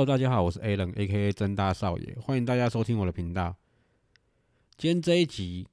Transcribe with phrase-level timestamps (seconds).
[0.00, 3.54] Hello，大家好，我是 a l a n a k a 真大少爷，欢迎大家收听我的频道。
[4.78, 5.68] 今天这一集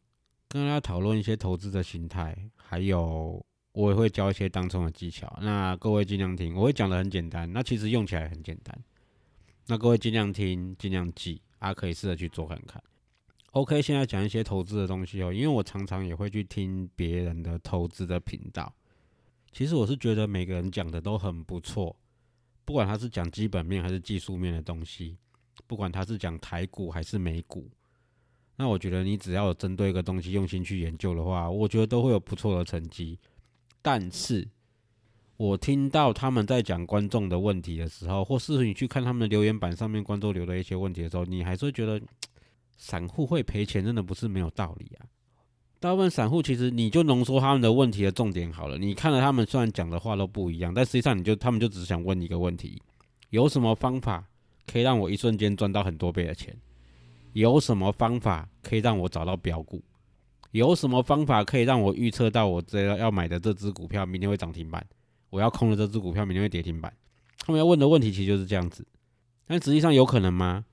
[0.50, 3.42] 跟大家讨论一些投资的心态，还有
[3.72, 5.40] 我也会教一些当冲的技巧。
[5.42, 8.78] 那各位尽量听，我会讲的很简单，那其实用起来很简单。
[9.68, 12.84] 那各位尽量听，尽量记，啊，可以试着去做看看。
[13.52, 18.76] OK，现在讲一些投资的东西哦，因为我常常也会去听别人的投资的频道。
[19.54, 21.96] 其实我是觉得每个人讲的都很不错。
[22.68, 25.16] 不管他是讲基本面还是技术面的东西，
[25.68, 27.72] 不管他是讲台股还是美股，
[28.58, 33.18] 那我觉得你只要有针对一个东西用心去研究的话，我觉得都会有不错的成绩。
[33.82, 34.46] 但是，
[35.38, 42.02] 我听到他们在讲观众的问题的时候，或是你去看他们的留言板上面观众留的一些问题的时候，你还是会觉得
[42.76, 45.08] 散户会赔钱，真的不是没有道理啊。
[45.80, 48.78] 大部分散户其实你就浓缩他们的问题的重点好了。
[48.78, 52.82] 你看了他们虽然讲的话都不一样，但实际上你就他们就只想问一个问题：
[53.30, 54.28] 有什么方法
[54.66, 56.56] 可以让我一瞬间赚到很多倍的钱？
[57.34, 59.84] 有什么方法可以让我找到标股？
[60.52, 64.84] 有什么方法可以让我预测到我这要买的这只股票明天会涨停板？
[65.30, 66.92] 我要空的这只股票明天会跌停板？
[67.46, 68.84] 他们要问的问题其实就是这样子。
[69.46, 70.66] 但实际上有可能吗？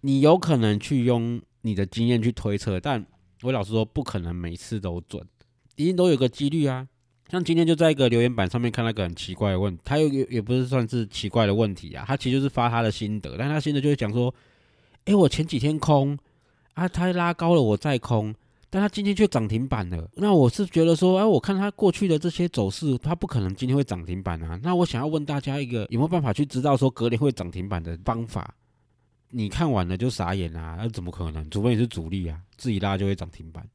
[0.00, 3.06] 你有可能去用你的经验去推测，但
[3.42, 5.24] 我老实说，不可能每次都准，
[5.76, 6.86] 一定都有个几率啊。
[7.30, 14.34] 像今天就在一个留言板上面看那个很奇怪的问，他又也也不是算是奇怪的问题啊，他其实就是发他的心得，但他心得就是讲说，
[15.04, 16.18] 哎，我前几天空
[16.74, 18.34] 啊，他拉高了我再空，
[18.68, 20.10] 但他今天却涨停板了。
[20.16, 24.58] 那我是觉得说，哎，我看他过去的这些走势，他不可能今天会涨停板啊。
[24.62, 28.54] 那我想要问大家一个，有没有办法去知道说隔年会涨停板的方法？
[29.30, 30.76] 你看完了就傻眼啊！
[30.78, 31.48] 那怎么可能？
[31.50, 33.66] 除非你是主力啊，自己拉就会涨停板。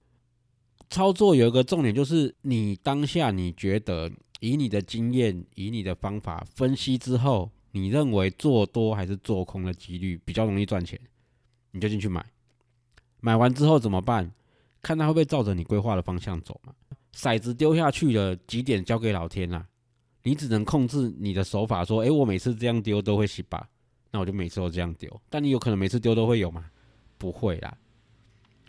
[0.90, 11.00] 操作有一个重点，就是你当下你觉得以你的经验、以你的方法分析之后，你认为做多还是做空的几率比较容易赚钱，
[11.72, 12.26] 你就进去买。
[13.22, 14.32] 买完之后怎么办？
[14.82, 16.74] 看他会不会照着你规划的方向走嘛？
[17.16, 19.66] 骰子丢下去了，几点交给老天啦。
[20.22, 23.68] 你只能控制你的手法，说：哎，我每次这样丢都会洗把。
[24.16, 26.64] 那我就每次都这样丢，但你有可能每次丢都会有吗？
[27.18, 27.78] 不会啦。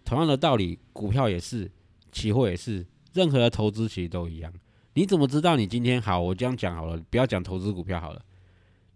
[0.05, 1.71] 同样的道理，股票也是，
[2.11, 4.53] 期货也是，任何的投资其实都一样。
[4.95, 6.19] 你怎么知道你今天好？
[6.21, 8.21] 我这样讲好了，不要讲投资股票好了。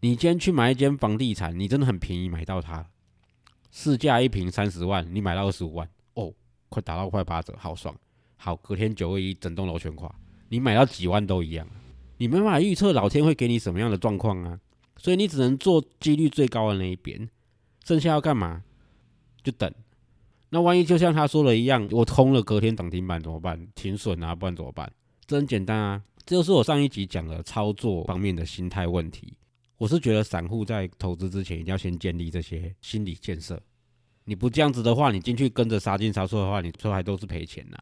[0.01, 2.85] 你今天去买一间房地产，你真的很便宜买到它，
[3.71, 6.33] 市价一平三十万，你买到二十五万，哦，
[6.69, 7.95] 快打到快八折，好爽。
[8.37, 10.13] 好，隔天九二一整栋楼全垮，
[10.49, 11.65] 你买到几万都一样。
[12.17, 14.61] 你没办法预测老天会给你什么样的状况啊？
[15.03, 17.27] 所以你只能做几率最高的那一边，
[17.87, 18.63] 剩下要干嘛？
[19.43, 19.73] 就等。
[20.51, 23.67] 那万一就像他说的一样，我空了隔天涨停板怎么办？
[23.75, 24.93] 停损啊，不然怎么办？
[25.27, 29.33] 这很简单啊，这就是我上一集讲的操作方面的心态问题。
[29.79, 33.59] 我是觉得散户在投资之前一定要先建立这些心理建设。
[34.25, 37.79] 你不这样子的话，你进去跟着杀进杀出的话，你最后还都是赔钱呐。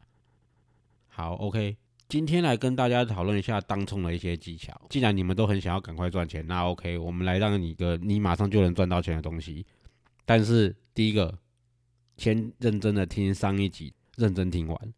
[1.09, 1.77] 好，OK。
[2.09, 4.81] 今天来跟大家讨论一下当冲的一些技巧。
[4.89, 9.67] 既然你们都很想要赶快赚钱，那 OK，我们来让你个你马上就能赚到钱的东西。
[10.25, 11.39] 但是第一个，
[12.17, 14.95] 先认真的听上一集，认真听完，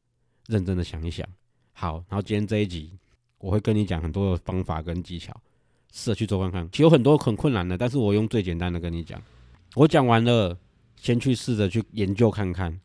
[0.46, 1.26] 认真的想一想。
[1.72, 2.92] 好，然后今天这一集
[3.38, 5.34] 我会跟你讲很多的方法跟技巧，
[5.92, 6.68] 试着去做看看。
[6.70, 9.20] 其实有很多很困难的，但是我用最简单的跟你讲。
[9.74, 10.56] 我讲完了，
[10.94, 12.80] 先去试着去研究看看。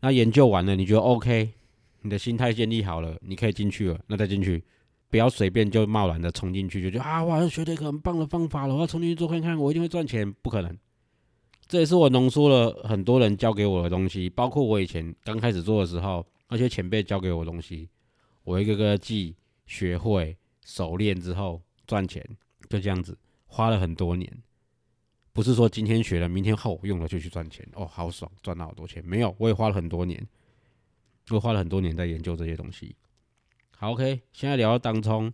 [0.00, 1.52] 那研究完了，你觉得 OK？
[2.00, 4.62] 你的心态建立好了，你可以进去了，那再进去，
[5.10, 10.76] 不要随便就贸然的冲进去，就觉得啊，我好像学了一个很棒的方法了，我要冲进去做看看，我一定会赚钱，不可能。
[11.66, 17.88] 这也是我浓缩了很多人教给我的东西，包括我以前刚开始做的时候，那些前辈教给我的东西，
[18.44, 19.36] 我一个个记、
[19.66, 20.34] 学会、
[20.64, 22.24] 熟练之后赚钱，
[22.70, 24.32] 就这样子，花了很多年，
[25.34, 30.26] 不是说今天学了，明天后用了就去赚钱，哦，好爽，赚了好多钱，没有，我也花了很多年。
[31.34, 32.94] 我花了很多年在研究这些东西。
[33.76, 35.32] 好，OK，现在聊到当冲。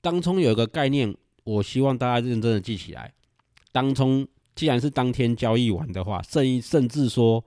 [0.00, 1.14] 当冲有一个概念，
[1.44, 3.12] 我希望大家认真的记起来。
[3.70, 7.44] 当冲既然是当天交易完的话，甚甚至说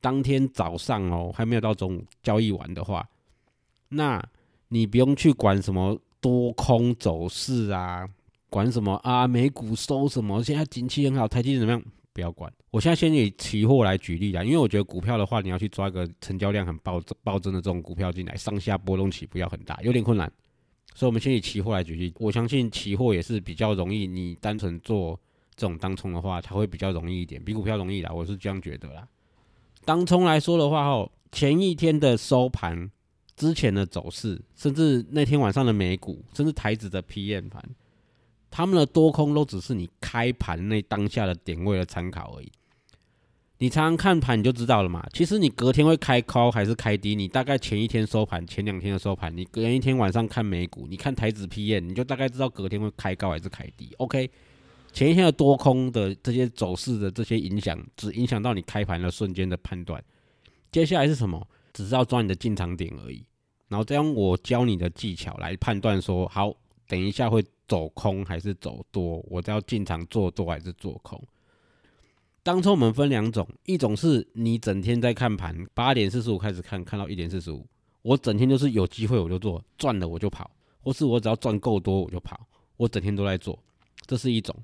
[0.00, 3.08] 当天早上哦还没有到中午交易完的话，
[3.90, 4.22] 那
[4.68, 8.08] 你不用去管什么多空走势啊，
[8.48, 11.82] 管什么啊美股收什么，现在景气很好，台积怎么样？
[12.12, 12.52] 不要管。
[12.70, 20.30] 我现在先以期货来举例啦，因为我觉得股票的话，你要去抓一个成交量很暴暴增的这种股票进来，上下波动起伏要很大，有点困难。
[20.94, 22.12] 所以，我们先以期货来举例。
[22.18, 25.18] 我相信期货也是比较容易，你单纯做
[25.56, 28.12] 这种当冲的话，它会比较容易一点，比股票容易啦。
[28.12, 29.08] 我是这样觉得啦。
[29.84, 32.90] 当冲来说的话，吼，前一天的收盘、
[33.36, 37.62] 之前的走势，甚至那天晚上的美股，甚至台子的 PM 盘。
[38.52, 42.52] 他们的多空都只是你开盘那当下的点位的参考而已。
[43.58, 45.04] 你常常看盘你就知道了嘛。
[45.12, 53.94] 其实你隔天会开高还是开低，你大概前一天收盘、前两天的收盘，你隔一天晚上看美股，你看台子 P N，你就大概知道隔天会开高还是开低。
[53.96, 54.30] OK，
[54.92, 60.04] 前一天的多空的这些走势的这些影响，只影响到你开盘的瞬间的判断。
[60.70, 61.48] 接下来是什么？
[61.72, 63.24] 只是要抓你的进场点而已。
[63.68, 66.52] 然后再用我教你的技巧来判断说，好，
[66.86, 67.42] 等一下会。
[67.72, 69.24] 走空还是走多？
[69.30, 71.18] 我要进场做多还是做空？
[72.42, 77.66] 当初我们分两种，一种是你整天在看盘，八点四十五开始看，看到一点四十五，
[78.02, 80.50] 我整天就是有机会我就做，赚了我就跑，
[80.82, 82.46] 或是我只要赚够多我就跑，
[82.76, 83.58] 我整天都在做，
[84.06, 84.54] 这是一种。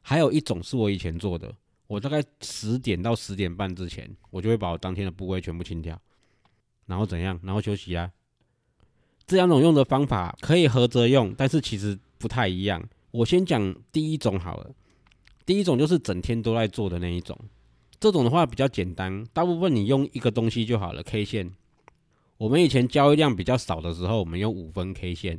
[0.00, 1.54] 还有一种是我以前做的，
[1.86, 6.00] 我大概十点到十点半之前，我就会把我当天的部位全部清掉，
[6.86, 7.38] 然后怎样？
[7.42, 8.10] 然后休息啊。
[9.26, 11.98] 这两种用的方法可以合着用，但是其实。
[12.24, 14.70] 不太一样，我先讲第一种好了。
[15.44, 17.38] 第一种就是整天都在做的那一种，
[18.00, 21.02] 这种的话比较简单，大部分你用一个东西就好了。
[21.02, 21.52] K 线，
[22.38, 25.38] 我们以前交易量比较少的时候，我们用五分 K 线。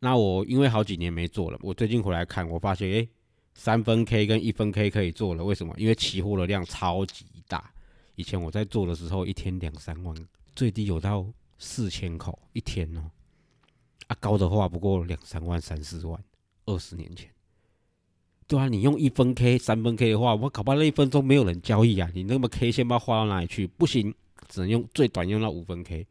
[0.00, 3.08] 那我因为好几年没做了，我最近回来看，我发现诶，
[3.54, 5.44] 三分 K 跟一分 K 可以做了。
[5.44, 5.72] 为什么？
[5.78, 7.70] 因为期货的量超级大。
[8.16, 10.16] 以前我在做的时候，一天两三万，
[10.56, 11.24] 最低有到
[11.56, 13.02] 四千口一天哦。
[14.10, 16.20] 啊，高的话不过两三万、三四万，
[16.66, 17.30] 二十年前，
[18.48, 22.10] 对啊，你用一分 K、三分 K 的话，我搞不好那一分钟没有人交易啊。
[22.12, 24.12] 你那么 K 线不知道画到哪里去，不行，
[24.48, 26.04] 只能用最短用到五分 K。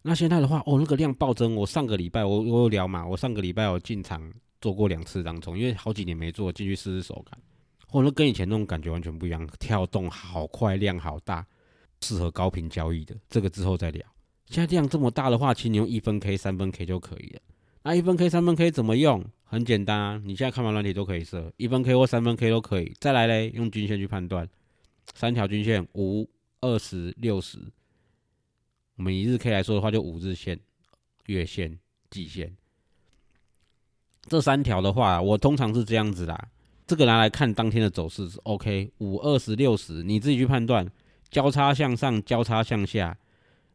[0.00, 1.54] 那现在的话，哦，那个量暴增。
[1.54, 4.32] 我上个礼拜我我有聊嘛，我上个礼拜我进场
[4.62, 7.38] 做过两次当中，因为好几年没做，进去试试手感。
[7.90, 11.46] 哦，那跟以前那种感觉完全不一样，跳动好快，量好大，
[12.00, 13.14] 适合高频交易的。
[13.28, 14.02] 这个之后再聊。
[14.48, 17.40] 现在量这么大的话，其实你用一分 K、三分 K 就可以了。
[17.82, 19.24] 那一分 K、三分 K 怎么用？
[19.44, 22.92] 很简单啊，你现在看完软体都可以设一分 K 或三分 K 都可以。
[22.98, 24.48] 再来嘞，用均线去判断，
[25.14, 26.28] 三条均线五、
[26.60, 27.58] 二十、六十。
[28.96, 30.58] 我们以日 K 来说的话，就五日线、
[31.26, 31.78] 月线、
[32.10, 32.56] 季线
[34.28, 36.48] 这三条的话，我通常是这样子啦。
[36.86, 40.88] 这个拿来看当天的走势是 OK，五、二十、六十，你自己去判断，
[41.30, 43.16] 交叉向上，交叉向下。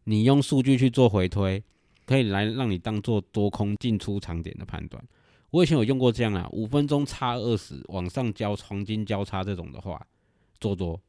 [0.03, 1.63] 你用数据去做回推，
[2.06, 5.03] 可以来让你当做多空进出场点的判断。
[5.51, 10.01] 我以前有用过这样啊，五分钟差二十往上交黄金交叉这种的话，
[10.59, 11.00] 做多；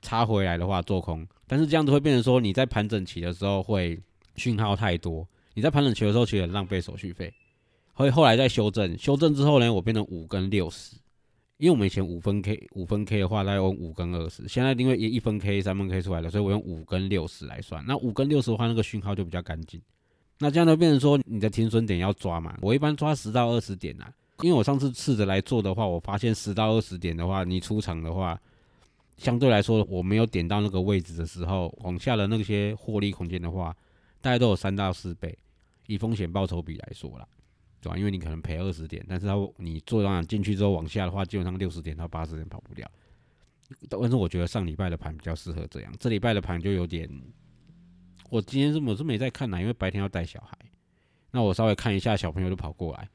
[0.00, 1.26] 插回来的话做空。
[1.46, 4.00] 但是这样子会变成说，你在盘整期的时候会
[4.36, 7.32] 讯号太多，你在盘整期的时候其实浪费手续费。
[7.96, 10.96] 所以后来再修正，修正之后呢，我变成五跟六十。
[11.64, 14.46] 因为我们以前五分 K 五分 K 的话，大概用五跟二十。
[14.46, 17.82] 现在因为一一分 K 三分 K 出来了，所以我用五跟六十来算。
[17.88, 19.80] 那五跟六十的话，那个讯号就比较干净。
[20.38, 22.54] 那这样就变成说，你的停损点要抓嘛。
[22.60, 24.12] 我一般抓十到二十点啊，
[24.42, 28.38] 因为我上次试着来做的话，我发现十到二十点的话，你出场的话，
[29.16, 33.74] 相对来说我没有点到那个位置的时候，往下的那些获利空间的话，
[34.20, 35.34] 大概都有三到四倍，
[35.86, 37.26] 以风险报酬比来说啦。
[37.84, 37.98] 对吧？
[37.98, 42.90] 因为你可能赔二十点，但是它你做上进去之后往下的话，基本上六十点到八十点跑不掉。
[43.90, 47.08] 但是我觉得上礼拜的盘比较适合这样，这礼拜的盘就有点。
[48.30, 50.56] 我今天是我是没在看呐，因为白天要带小孩。
[51.30, 53.08] 那我稍微看一下，小朋友就跑过来，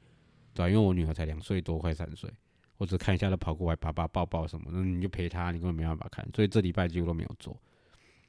[0.54, 0.66] 对？
[0.68, 2.30] 因为我女儿才两岁多，快三岁，
[2.76, 6.26] 我只看一下都跑过来，爸爸抱抱什么，那你就陪他，你根本没办法看。
[6.34, 7.60] 所以这礼拜几乎都没有做。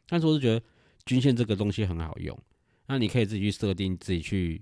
[0.08, 0.66] 但是我是觉得
[1.06, 2.38] 均线这个东西很好用，
[2.88, 4.62] 那你可以自己去设定，自己去。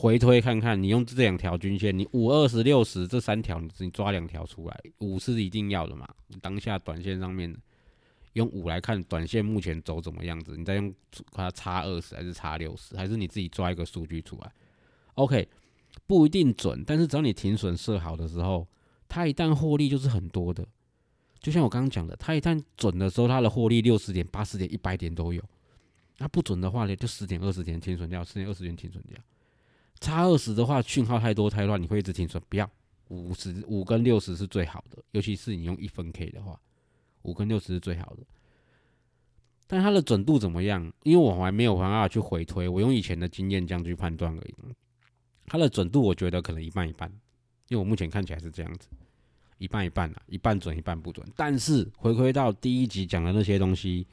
[0.00, 6.08] 回推看看，你用这两条均线，你五二十六十这三条，你抓两条出来，五是一定要的嘛？
[6.40, 7.52] 当下短线上面
[8.34, 10.56] 用五来看，短线目前走怎么样子？
[10.56, 10.94] 你再用
[11.32, 14.52] 它差二十还是差六十，还是你自己抓一个数据出来
[15.14, 15.48] ？OK，
[16.06, 18.68] 不一定准，但是只要你停损设好的时候，
[19.08, 20.64] 它一旦获利就是很多的。
[21.40, 25.42] 就像我刚刚讲的，它一旦准的时候，它的获利六十点、八十点、一百点都有。
[26.18, 29.20] 那不准的话呢，就十点、二十点停损掉，十点、二十点停损掉。
[30.00, 32.42] 差二十的话，讯号太多太乱，你会一直停损。
[32.48, 32.70] 不要
[33.08, 36.60] 五十五跟六十是最好的，尤其是你用一分 K 的话，
[37.22, 38.22] 五跟六十是最好的。
[39.66, 40.92] 但它的准度怎么样？
[41.02, 44.54] 因为我还没有办法去回推，我用以前的经验这样去判断而已。
[45.46, 47.10] 它的准度我觉得可能一半一半，
[47.68, 48.88] 因为我目前看起来是这样子，
[49.58, 51.26] 一半一半啊，一半准一半不准。
[51.36, 54.06] 但是回归到第一集讲的那些东西，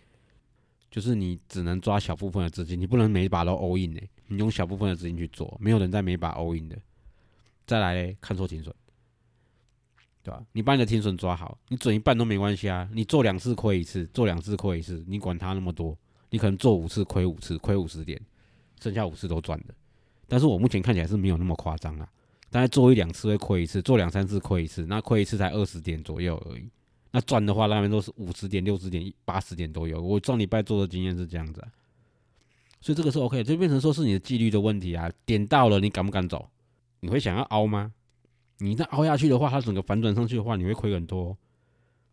[0.89, 4.01] 就是你只能抓小部分的资金，你不能每一把都 all in 呢。
[4.27, 6.77] 你用小部分的资金去做，没有人在每把 all in 的。
[7.65, 8.73] 再来看错停损。
[10.23, 10.43] 对吧？
[10.53, 12.89] 你把你的停损抓好，你准一半都没关系啊。
[12.91, 15.95] 你做两次亏一次，做两次亏一次，你管它那么多？
[16.31, 18.19] 你可能做五次亏五次，亏五十点，
[18.81, 19.75] 剩下五次都赚的。
[20.27, 22.09] 但是我目前看起来是没有那么夸张啊。
[22.49, 26.67] 大概做一两次会亏一次，做两三次亏一次，那亏一次才二十点左右而已。
[27.11, 30.01] 那赚的话，那边都是五十点、六十点、八十点都有。
[30.01, 31.63] 我上礼拜做的经验是这样子，
[32.85, 35.11] 所以这个是 OK，就变成说是你的纪律的问题啊。
[35.25, 36.47] 点到了，你敢不敢走？
[36.99, 37.91] 你会想要凹吗？
[38.59, 41.35] 你再凹下去的话，它整个反转上去的话，你会亏很多。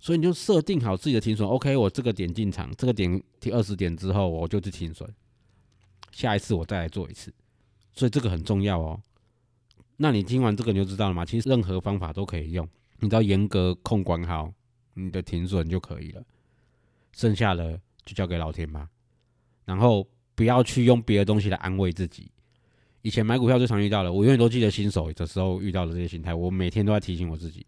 [0.00, 1.46] 所以你就设定好自己的停损。
[1.46, 5.06] OK，我这个点进场，这个点停二十点之后，我就去停损。
[6.10, 7.30] 下一次我再来做一次。
[7.92, 8.98] 所以这个很重要哦。
[9.98, 11.22] 那你听完这个你就知道了嘛？
[11.22, 12.66] 其实任何方法都可以用，
[12.98, 14.50] 你只要严格控管好
[14.94, 16.22] 你的停损就可以了。
[17.12, 18.88] 剩下的就交给老天吧。
[19.66, 22.30] 然后不要去用别的东西来安慰自己。
[23.02, 26.32] 以前买股票最常遇到的，我永远都记得新手的时候遇到的这些心态。
[26.32, 27.66] 我每天都在提醒我自己，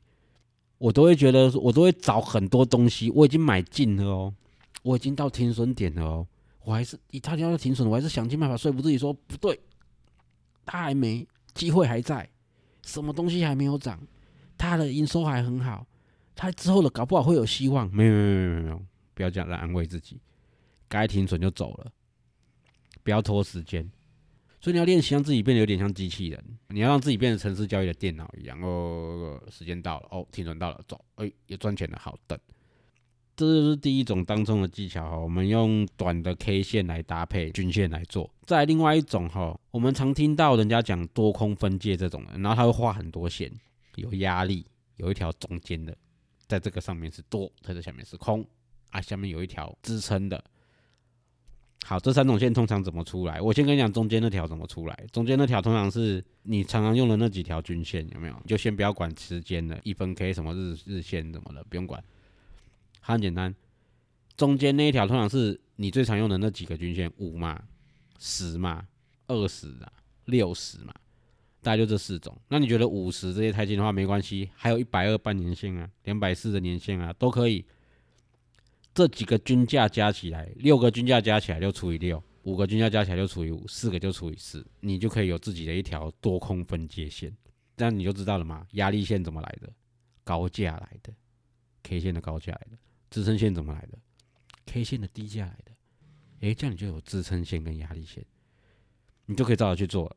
[0.78, 3.10] 我都会觉得，我都会找很多东西。
[3.10, 4.34] 我已经买进了哦，
[4.82, 6.26] 我已经到停损点了哦，
[6.62, 9.58] 我还是一他要停损，我还是想尽办法说服自己说不对，
[10.64, 12.28] 他还没机会还在，
[12.82, 14.00] 什么东西还没有涨，
[14.56, 15.84] 他的营收还很好，
[16.36, 17.92] 他之后的搞不好会有希望。
[17.92, 18.82] 没有没有没有没有，
[19.14, 20.20] 不要这样来安慰自己，
[20.88, 21.90] 该停损就走了，
[23.04, 23.88] 不要拖时间。
[24.60, 28.58] 所以你要练习让自己变得有点像机器人，你要让自己变成城市交易的电脑一样。
[28.62, 32.38] 哦，时间到了，哦，停损到了，走，哎，也赚钱了，好等。
[33.36, 38.32] 这就是第一种当中的技巧哈，我们用短的 K 线来搭配均线来做。
[38.46, 43.52] 再另外一种哈，我们常听到人家讲多空分界这种的，然后他会画很多线，
[43.96, 44.64] 有压力，
[44.96, 45.94] 有一条中间的，
[46.46, 48.42] 在这个上面是多，在这下面是空，
[48.90, 50.42] 啊，下面有一条支撑的。
[51.86, 53.38] 好，这三种线通常怎么出来？
[53.42, 55.06] 我先跟你讲中间那条怎么出来。
[55.12, 58.42] 中间那条通常是你常常用的那几条均线，有没有？
[58.46, 62.02] 就先不要管时间了，一分 K 什么日日线怎么的，不用管。
[63.00, 63.54] 很简单，
[64.34, 67.62] 中间那一条通常是你最常用的那几个均线，五嘛、
[68.18, 68.86] 十嘛、
[69.26, 69.92] 二十啊、
[70.24, 70.94] 六十嘛，
[71.60, 72.34] 大概就这四种。
[72.48, 77.62] 那你觉得五十这些太近的话没关系，还有一百二半年线啊、两百四的年线啊，都可以。
[78.94, 87.36] 这几个均价加起来，六个均价加起来就除以六，五个均价加起来就除以五，四个就除以四，你就可以有自己的一条多空分界线。
[87.76, 88.64] 这样你就知道了嘛？
[88.72, 89.68] 压力线怎么来的？
[90.22, 91.12] 高价来的
[91.82, 92.78] ，K 线的高价来的。
[93.10, 93.98] 支撑线怎么来的
[94.66, 95.72] ？K 线的低价来的。
[96.40, 98.24] 诶，这样你就有支撑线跟压力线，
[99.26, 100.16] 你就可以照着去做了。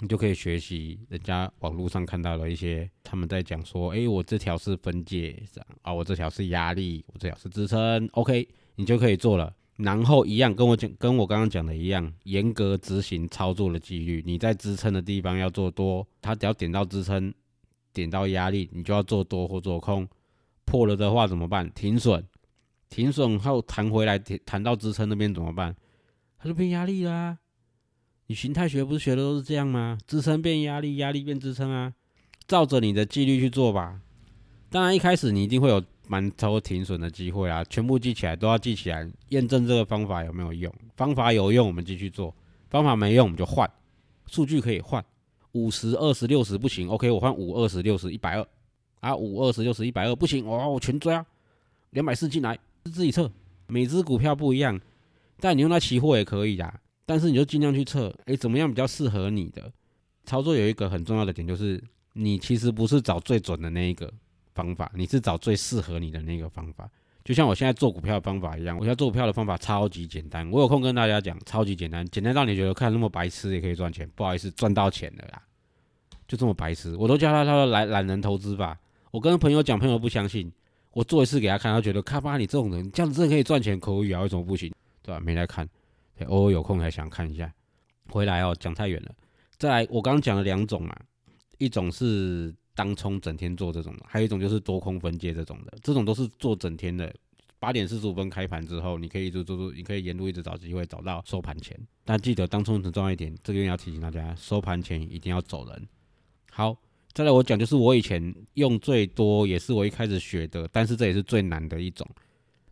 [0.00, 9.54] 你就可以学习人家网络上看到的一些，他们在讲说，哎，我这条是分界这样啊，我这条是压力，我这条是支撑，OK，你就可以做了。
[9.76, 14.22] 然后一样跟我讲，跟我刚刚讲的一样，严格执行操作的纪律。
[14.26, 17.32] 你在支撑的地方要做多，它只要点到支撑，
[17.92, 20.06] 点到压力，你就要做多或做空。
[20.64, 21.70] 破了的话怎么办？
[21.72, 22.24] 停损，
[22.90, 25.74] 停损后弹回来，弹到支撑那边怎么办？
[26.38, 27.38] 它就变压力啦。
[28.30, 29.96] 你形态学不是学的都是这样吗？
[30.06, 31.94] 支撑变压力，压力变支撑啊，
[32.46, 34.02] 照着你的纪律去做吧。
[34.68, 40.70] 当然一开始你一定会有蛮多停损的机会啊，全部记起来都要记起来，验证这个方法有没有用。
[40.94, 42.30] 方法有用，我们继续做；
[42.68, 43.68] 方法没用，我们就换。
[44.26, 45.02] 数据可以换，
[45.52, 48.46] 五十、二十、六十不行，OK，我换五、二十、六十、一百二
[49.00, 51.24] 啊，五、二十、六十、一百二不行，哦，我全追啊，
[51.92, 53.32] 两百四进来自己测。
[53.68, 54.78] 每只股票不一样，
[55.40, 56.74] 但你用它期货也可以的。
[57.08, 59.72] 但是你就尽量去测，诶，怎么样比较适合你的
[60.26, 60.54] 操作？
[60.54, 64.12] 有一个很重要的点就是，你其实不是找最准的那一个
[64.54, 66.86] 方法，你是找最适合你的那个方法。
[67.24, 70.50] 就像我现在做股票的方法一样，我现在做股票的方法超级简单。
[70.50, 74.06] 我有空跟大家讲，超级简单，简单到你觉得看那么白痴也可以赚钱。
[74.14, 75.42] 不好意思，赚到钱了啦，
[76.28, 76.94] 就这么白痴。
[76.96, 78.78] 我都叫他，他说懒懒人投资吧。
[79.10, 80.52] 我跟朋友讲，朋友不相信，
[80.92, 84.70] 我做一次给他看，他觉得，看吧，你这种人这样子真的可以赚钱，口语啊，为什么不行？
[85.02, 85.18] 对吧？
[85.20, 85.66] 没来看。
[86.26, 87.52] 偶尔有空还想看一下，
[88.10, 89.14] 回来哦，讲太远了。
[89.56, 90.96] 再来，我刚刚讲了两种嘛，
[91.58, 97.12] 一种是当冲整天做这种的，还有一种就是多空分界这种的，这种都是做整天的。
[97.60, 101.76] 八点四十五分开盘之后，你可以一直做做，你可以沿路一直找机会找到收盘前。
[102.04, 105.88] 但记得当冲很重要一点，这个要提醒大家，收盘前一定要走人。
[106.52, 106.76] 好，
[107.12, 112.08] 再来我讲就是我以前用最多，也是我一开始学的，但是这也是最难的一种。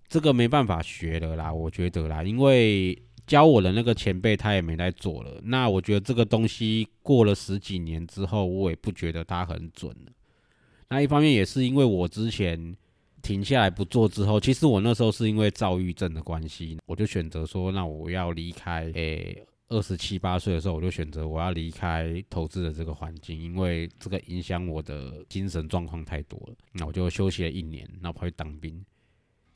[0.07, 5.41] 这个没办法学的啦，我觉得啦，因为教我的那个前辈他也没在做了。
[5.43, 10.13] 那我觉得这个东西过了十几年之后，我也不觉得它很准了。
[10.89, 12.77] 那一方面也是因为我之前
[13.23, 18.91] 停下来不做之后，其实我那时候是因为躁郁症的关系，我就选择说，那 我要离开。
[18.95, 26.55] 诶，二十七八岁的时候，我就选择我要离开投资的这个环境，因为这个影响我的精神状况太多了。
[26.71, 28.73] 那我就休息了一年，然后跑去当兵。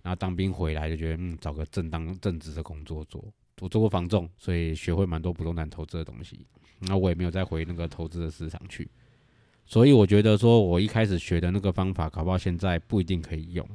[0.02, 3.24] 然后当兵回来就觉得，嗯，找个正当正职的工作做。
[3.60, 6.46] 我做过房仲，所以学会蛮多不动产投资的东西。
[6.80, 8.90] 那我也没有再回那个投资的市场去。
[9.66, 13.66] 所以我觉得说，我一开始学的那个方法，搞不好现在不一定可以用。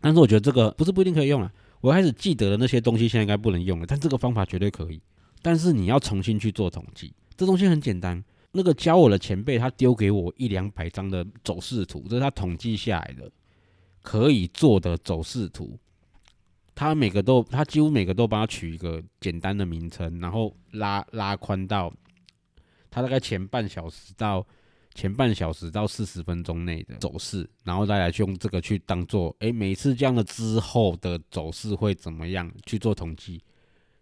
[0.00, 1.52] 但是我觉得这个不是不一定可以用了。
[1.80, 3.86] 我一开始记得的那些东西，现在应该不能用了。
[3.86, 5.00] 但这个方法绝对可以。
[5.42, 8.22] 但是你要重新去做统计，这东西很简单。
[8.52, 13.30] 那个教我的前辈，他丢给我一两百张的走势图，这是他统计下来的
[14.02, 15.78] 可以做的走势图。
[16.80, 21.92] 他每个都，他几乎每个都帮他取一个简单的名称，然后拉拉宽到
[22.90, 24.46] 他大概前半小时到。
[24.92, 33.40] 前半小时到四十分钟内的走势，然后大家用这个去当做，哎，每次这样的之后的走势会怎么样去做统计？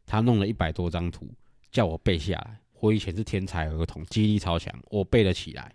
[0.06, 1.28] 他弄了一百多张图，
[1.70, 2.58] 叫我背下来。
[2.80, 5.70] 我以前是天才儿童，记忆力超强，我背了起来，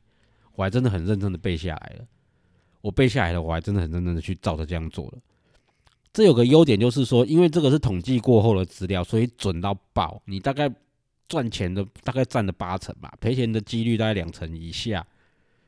[0.55, 2.07] 我还真的很认真的背下来了。
[2.81, 5.19] 我背下来了，我还真的很认真的去照着这样做了。
[6.13, 10.21] 这有个优点就是说，因为这个是统计过后的资料，所以准到爆。
[10.25, 10.71] 你大概。
[11.29, 15.03] 赚钱的大概占了八成吧，赔钱的几率大概两成以下，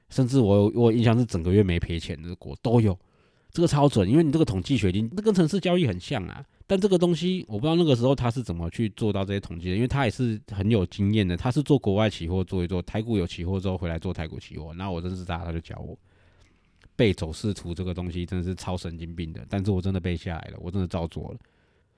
[0.10, 2.96] 甚至我我印象是整个月没赔钱的国都有，
[3.52, 6.46] 这个超准，因为你这个统计学经，这跟城市交易很像啊。
[6.68, 15.98] 但这个东西我不知道那个时候他是怎么去做到这些统计的，因为他也是很有经验的，他是做国外期货做一做，台股有期货之后回来做台股期货，那我认识他，他就教我
[16.96, 21.40] 背走势图这个东西真的是超神经病的，但是我真的背下来了，我真的照做了。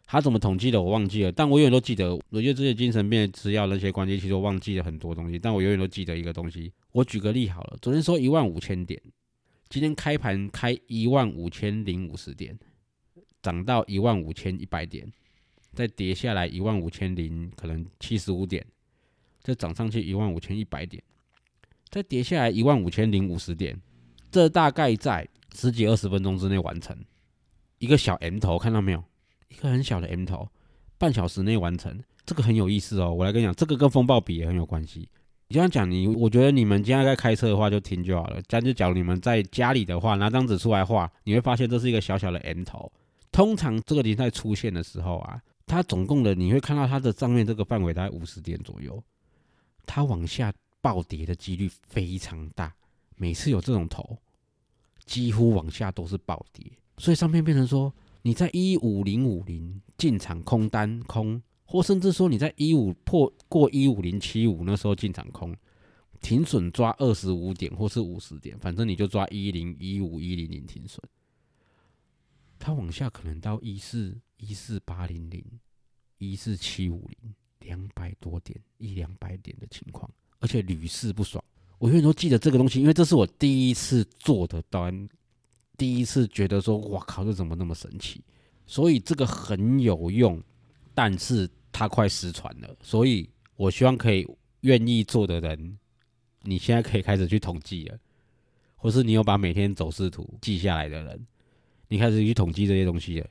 [0.09, 2.15] 他怎么统计的我忘记了，但我永远都记得。
[2.29, 6.71] 我觉得这些精神病吃药那些关键，其实我忘记了很多东西，但我永远都记得一个东西。
[6.93, 9.01] 我举个例好了，昨天说一万五千点，
[9.67, 12.57] 今天开盘开一万五千零五十点，
[13.41, 15.11] 涨到一万五千一百点，
[15.73, 18.65] 再跌下来一万五千零可能七十五点，
[19.41, 21.03] 再涨上去一万五千一百点，
[21.89, 23.77] 再跌下来一万五千零五十点，
[24.31, 26.95] 这大概在十几二十分钟之内完成
[27.79, 29.03] 一个小 M 头，看到没有？
[29.49, 30.47] 一个很小的 M 头，
[30.97, 33.13] 半小时内完成，这个很有意思哦。
[33.13, 35.07] 我来跟你讲，这个跟风暴比也很有关系。
[35.47, 38.41] 你这样讲，你我觉得你们今天在开车的话就听就好了。
[38.47, 42.91] 但就假如你们在家里的话，拿张纸出来画，你会发现这是一个小小的 M 头。
[43.31, 49.01] 通常这个形态出现的时候啊，它总共的你会看到它的上面这个范围大概五十点左右，
[49.85, 52.73] 它往下暴跌的几率非常大。
[53.17, 54.17] 每次有这种头，
[55.05, 57.93] 几乎往下都是暴跌，所以上面变成说。
[58.23, 65.55] 你在一五零五零进场空单空，或甚至说你在一五破过一五零七五那时候进场空，
[66.19, 71.01] 停损抓二十五点或是五十点，反正你就抓一零一五一零零停损。
[72.59, 75.41] 它往下可能到一四一四八零零
[76.17, 81.41] 一四七五零两百多点一两百点的情况，而且屡试不爽。
[81.79, 85.07] 我永远都记得这个东西，因为这是我第一次做的单。
[85.77, 88.19] 第一次觉得说，哇靠，这怎么那么神奇？
[88.65, 90.41] 所以这个很有用，
[90.95, 92.75] 但是它快失传了。
[92.81, 94.27] 所以我希望可以
[94.61, 95.77] 愿意做的人，
[96.41, 97.99] 你现在可以开始去统计了，
[98.75, 101.27] 或是你有把每天走势图记下来的人，
[101.89, 103.27] 你开始去统计这些东西了。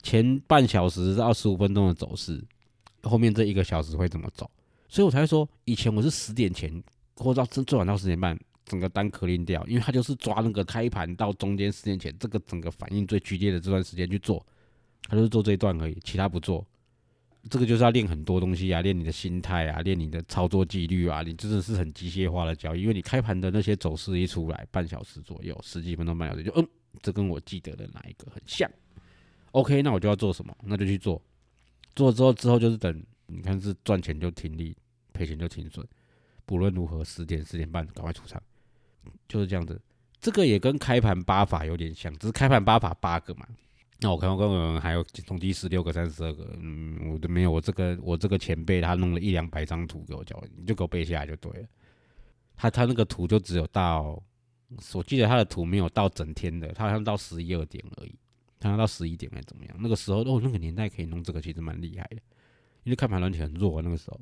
[0.00, 2.40] 前半小时到十五分钟的走势，
[3.02, 4.48] 后面这一个小时会怎么走？
[4.88, 6.82] 所以我才说，以前我是十点前，
[7.20, 8.36] 或者到最晚到十点半。
[8.66, 14.46] 整个单壳拎掉，因为他就是抓那个开盘到中间时间前这个整个反应最剧烈的这段时间去做，
[15.08, 16.64] 他就是做这一段而已，其他不做。
[17.48, 22.82] 这个就是要练很多东西啊，练你的心态啊，练你的操作纪律啊，你真的是很机械化的交易。
[22.82, 26.64] 因为你开盘的那些走势一出来，半小时左右，十几分钟半小时就嗯，
[27.02, 28.70] 这跟我记得的哪一个很像。
[29.50, 30.56] OK，那我就要做什么？
[30.62, 31.20] 那就去做。
[31.96, 34.76] 做了之后之后就是等，你看是赚钱就停利，
[35.12, 35.84] 赔钱就停损。
[36.50, 38.42] 不论如何，十点十点半赶快出场。
[39.28, 39.80] 就是这样子，
[40.18, 43.46] 这个也跟开盘八法有点像，只是开盘八法八个嘛。
[44.00, 47.52] 那我看我刚刚还有统计十六个、三十二个，嗯，我都没有。
[47.52, 51.68] 我这个我这个前辈他弄了一两百张图给我教，你就给我背下来就对了。
[52.56, 54.20] 他他那个图就只有到，
[54.94, 58.18] 我记得他的图没有到整天的，他好像到十一二点而已，
[58.58, 59.76] 他到十一点还是怎么样？
[59.78, 62.16] 那个时候哦，那个年代可以弄这个，其实蛮厉害的，
[62.82, 64.20] 因为开盘软体很弱那个时候。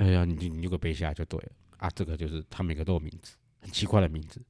[0.00, 1.90] 哎呀，你你就给背下来就对了啊。
[1.94, 3.36] 这个就是他每个都有名字。
[3.60, 4.40] 很奇怪的名字，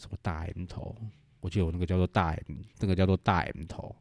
[0.00, 0.96] 什么大 M 头？
[1.40, 3.94] 我记得我那个叫做大 M，那个叫做大 M 头，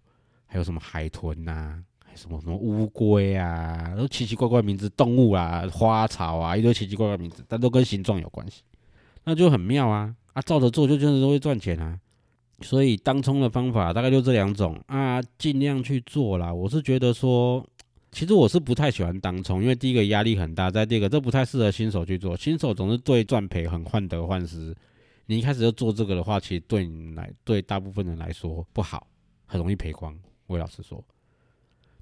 [0.45, 1.83] 还有什么海豚呐，
[2.15, 8.61] 什么什么乌龟啊，都奇奇怪怪名字，动物啊，花草啊，一堆奇奇怪怪名字，但都跟形状有关系，
[9.25, 11.99] 那就很妙啊啊，照着做就真的都会赚钱啊。
[12.61, 16.53] 所以当冲的方法大概就这两种啊，尽量去做啦。
[16.53, 17.67] 我是觉得说，
[18.13, 22.37] 其实我是不太喜欢当冲，因为第一个压力很大，再第二个这不太适合新手去做。
[22.37, 24.73] 新手总是对赚赔很患得患失，
[25.25, 29.07] 你一开始就做这个的话，其实对你来对大部分人来说不好，
[29.45, 30.17] 很容易赔光。
[30.47, 31.03] 魏老师说，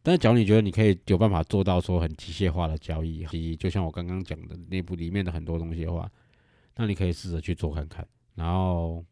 [0.04, 6.12] 但是假如你觉得你可以有办法做到说很机械化的交易，以及就像我刚刚讲的内部里面的很多东西的话，
[6.76, 9.04] 那你可以试着去做看看，然后。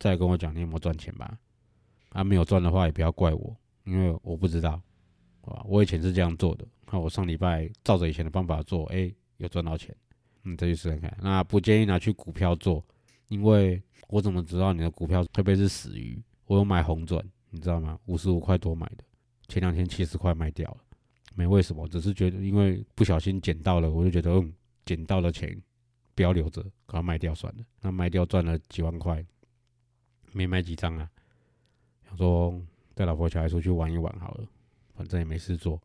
[0.00, 1.36] 再跟我讲你有没有赚钱吧？
[2.10, 4.80] 啊，没有赚的话也不要怪我，因为我不知道，
[5.48, 5.62] 好吧？
[5.66, 9.94] 我以前是这样做的，那我上礼拜照着以前的方法做，哎，有赚到钱，
[10.44, 11.16] 嗯，再去试试看。
[11.20, 12.84] 那不建议拿去股票做，
[13.28, 16.22] 因为我怎么知道你的股票会不会是死鱼？
[16.46, 17.98] 我有买红准，你知道吗？
[18.06, 19.04] 五十五块多买的，
[19.48, 20.78] 前两天七十块卖掉了，
[21.34, 24.52] 没为什么，只是觉得因为不小心捡到了，我就觉得嗯，
[24.84, 25.60] 捡到了钱
[26.14, 27.64] 不要留着，把它卖掉算了。
[27.80, 29.24] 那卖掉赚了几万块。
[30.32, 31.08] 没买几张啊，
[32.06, 32.54] 想说
[32.94, 34.46] 带老婆小孩出去玩一玩好了，
[34.98, 35.80] 反正也没事做。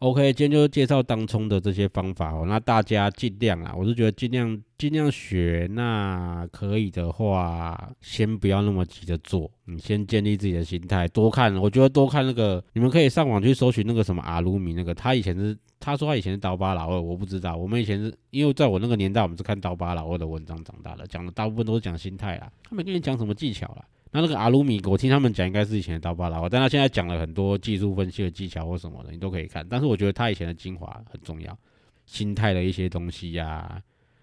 [0.00, 23.84] OK，今天就介绍当冲的这些方法哦，那大家尽量啊，我是觉得尽量尽量学，那可以的话，先不要那么急着做，你先建立自己的心态，多看，我觉得多看那个，你们可以上网去搜寻那个什么阿鲁米那个，他以前是他说他以前是刀疤老二，我不知道，我们以前是因为在我那个年代，我们是看刀疤老二的文章长大的，讲的大部分都是讲心态啦，他没跟你讲什么技巧啦。
[24.14, 29.66] 那那个阿鲁米，我听他们讲应该是以前的刀疤老二，但他现在讲了很多技术分析的技巧或什么的，你都可以看。
[29.68, 31.58] 但是我觉得他以前的精华很重要，
[32.06, 33.82] 心态的一些东西呀，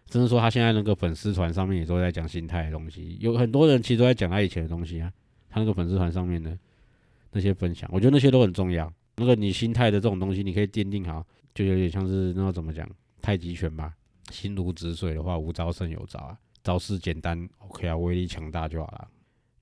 [0.10, 5.12] 甚至说他现在那个粉丝团上面也都在讲心态的东西，有很多人其实都在讲他以前的东西啊。
[5.50, 6.58] 他那个粉丝团上面的
[7.34, 8.90] 那些分享，我觉得那些都很重要。
[9.18, 11.22] 那个你心态的这种东西，你可以奠定好，
[11.54, 12.90] 就有点像是那怎么讲
[13.22, 13.94] 太极拳吧，
[14.30, 19.10] 心如止水的话，无招胜有招啊，招式简单，OK 啊，威力强大就好了。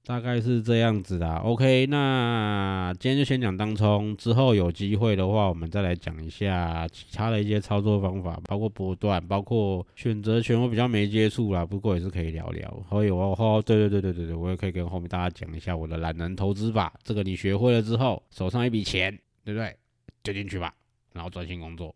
[0.06, 12.84] 大概是这样子的，OK，那今天就先讲当冲，之后有机会的话，我们再来讲一下其他的一些操作方法，包括波段，包括选择权，我比较没接触啦，不过也是可以聊聊。
[12.90, 19.76] 还有哦，对对对对对对，我也可以跟后面大家讲一下我的懒人投资法，这个你学会了之后，手上一笔钱，对不对？
[20.24, 20.74] 丢进去吧，
[21.14, 21.94] 然后专心工作，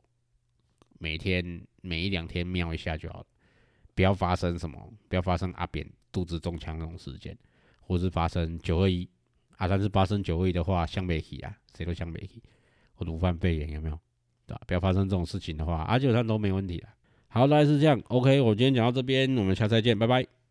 [0.99, 3.25] 每天每一两天瞄一下就好了，
[3.95, 4.77] 不要发生什么，
[5.09, 7.35] 不要发生阿扁肚子中枪那种事件。
[7.85, 9.07] 或是发生九二一
[9.57, 12.41] 啊，但是发生九二一的话，向北起啊，谁都向北起，
[12.95, 13.99] 或鲁犯肺炎有没有？
[14.45, 14.61] 对吧？
[14.67, 16.87] 不要发生这种事情的话，啊，基本上都没问题的。
[17.27, 18.01] 好，大概是这样。
[18.09, 20.42] OK，我今天讲到这边，我们下次再见，拜拜。